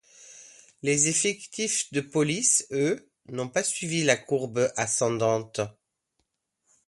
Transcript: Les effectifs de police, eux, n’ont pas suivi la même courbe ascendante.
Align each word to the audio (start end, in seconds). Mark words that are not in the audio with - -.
Les 0.81 1.09
effectifs 1.09 1.93
de 1.93 2.01
police, 2.01 2.65
eux, 2.71 3.07
n’ont 3.27 3.49
pas 3.49 3.61
suivi 3.63 4.03
la 4.03 4.15
même 4.15 4.25
courbe 4.25 4.73
ascendante. 4.75 5.61